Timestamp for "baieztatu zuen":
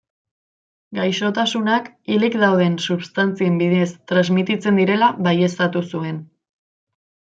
5.29-6.19